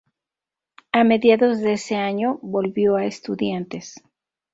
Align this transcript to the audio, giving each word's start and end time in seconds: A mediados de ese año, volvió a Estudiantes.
A 0.91 1.03
mediados 1.03 1.59
de 1.59 1.73
ese 1.73 1.95
año, 1.95 2.39
volvió 2.41 2.95
a 2.95 3.05
Estudiantes. 3.05 4.01